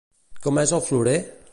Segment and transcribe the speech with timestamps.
[0.47, 1.17] Com és el florer?